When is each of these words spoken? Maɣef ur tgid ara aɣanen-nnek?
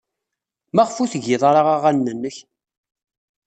Maɣef 0.75 0.95
ur 1.03 1.09
tgid 1.13 1.41
ara 1.49 1.61
aɣanen-nnek? 1.75 2.37